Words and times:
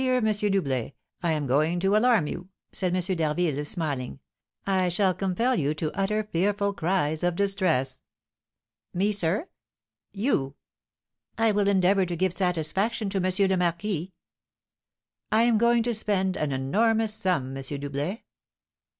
Doublet, 0.01 0.95
I 1.21 1.33
am 1.33 1.45
going 1.45 1.79
to 1.81 1.95
alarm 1.95 2.25
you," 2.25 2.49
said 2.71 2.95
M. 2.95 3.15
d'Harville, 3.15 3.63
smiling; 3.63 4.19
"I 4.65 4.89
shall 4.89 5.13
compel 5.13 5.55
you 5.55 5.75
to 5.75 5.95
utter 5.95 6.23
fearful 6.23 6.73
cries 6.73 7.21
of 7.21 7.35
distress." 7.35 8.03
"Me, 8.95 9.11
sir?" 9.11 9.47
"You." 10.11 10.55
"I 11.37 11.51
will 11.51 11.69
endeavour 11.69 12.07
to 12.07 12.15
give 12.15 12.33
satisfaction 12.33 13.09
to 13.11 13.19
M. 13.23 13.47
le 13.47 13.57
Marquis." 13.57 14.11
"I 15.31 15.43
am 15.43 15.59
going 15.59 15.83
to 15.83 15.93
spend 15.93 16.35
an 16.35 16.51
enormous 16.51 17.13
sum, 17.13 17.55
M. 17.55 17.61
Doublet." 17.63 18.23